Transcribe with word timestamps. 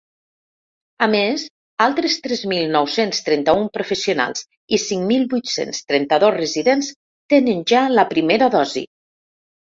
A 1.05 1.09
més, 1.15 1.41
altres 1.85 2.15
tres 2.27 2.41
mil 2.53 2.65
nou-cents 2.75 3.21
trenta-un 3.27 3.67
professionals 3.75 4.41
i 4.79 4.81
cinc 4.87 5.07
mil 5.13 5.29
vuit-cents 5.35 5.83
trenta-dos 5.93 6.35
residents 6.41 6.91
tenen 7.37 7.63
ja 7.75 7.85
la 8.01 8.09
primera 8.17 8.51
dosi. 8.59 8.87